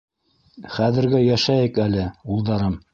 Хәҙергә 0.79 1.21
йәшәйек 1.29 1.81
әле, 1.87 2.11
улдарым. 2.37 2.79